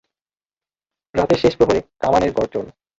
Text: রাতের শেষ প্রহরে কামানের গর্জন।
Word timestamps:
রাতের 1.15 1.39
শেষ 1.39 1.53
প্রহরে 1.57 1.79
কামানের 2.01 2.31
গর্জন। 2.37 2.65